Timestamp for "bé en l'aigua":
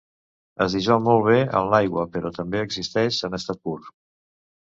1.27-2.07